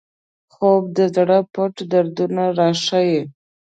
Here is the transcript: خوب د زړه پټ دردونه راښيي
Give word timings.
خوب 0.53 0.83
د 0.97 0.99
زړه 1.15 1.37
پټ 1.53 1.75
دردونه 1.91 2.43
راښيي 2.57 3.21